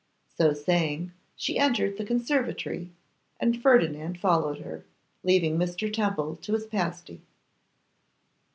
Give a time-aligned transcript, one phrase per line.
[0.35, 2.89] So saying, she entered the conservatory,
[3.39, 4.83] and Ferdinand followed her,
[5.21, 5.93] leaving Mr.
[5.93, 7.21] Temple to his pasty.